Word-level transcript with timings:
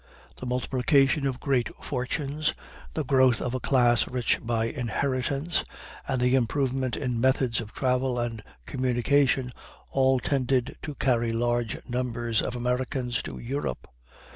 The 0.37 0.47
multiplication 0.47 1.27
of 1.27 1.39
great 1.39 1.69
fortunes, 1.79 2.55
the 2.95 3.05
growth 3.05 3.39
of 3.39 3.53
a 3.53 3.59
class 3.59 4.07
rich 4.07 4.39
by 4.41 4.65
inheritance, 4.65 5.63
and 6.07 6.19
the 6.19 6.33
improvement 6.33 6.97
in 6.97 7.21
methods 7.21 7.61
of 7.61 7.71
travel 7.71 8.17
and 8.17 8.41
communication, 8.65 9.53
all 9.91 10.19
tended 10.19 10.75
to 10.81 10.95
carry 10.95 11.31
large 11.31 11.77
numbers 11.87 12.41
of 12.41 12.55
Americans 12.55 13.21
to 13.21 13.37
Europe. 13.37 13.87